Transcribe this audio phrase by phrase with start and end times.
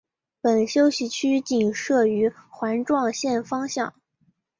[0.41, 3.93] 本休息区仅设于环状线方向。